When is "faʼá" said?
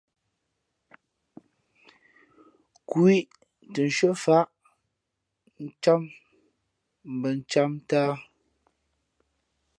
4.23-4.41